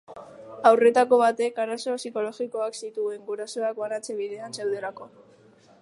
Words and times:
Haurretako 0.69 1.19
batek 1.23 1.61
arazo 1.65 1.93
sikologikoak 2.05 2.81
zituen, 2.87 3.23
gurasoak 3.29 3.79
banatze 3.83 4.19
bidean 4.23 4.61
zeudelako. 4.61 5.11